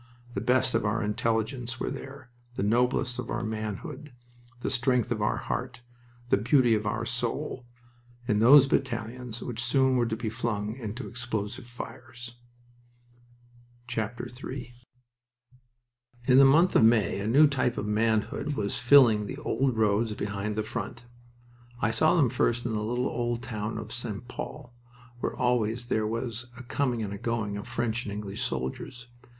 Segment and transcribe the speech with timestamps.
[0.33, 4.11] The best of our intelligence were there, the noblest of our manhood,
[4.61, 5.83] the strength of our heart,
[6.29, 7.67] the beauty of our soul,
[8.27, 12.33] in those battalions which soon were to be flung into explosive fires.
[13.95, 14.73] III
[16.27, 20.15] In the month of May a new type of manhood was filling the old roads
[20.15, 21.05] behind the front.
[21.79, 24.27] I saw them first in the little old town of St.
[24.27, 24.73] Pol,
[25.19, 29.05] where always there was a coming and going of French and English soldiers.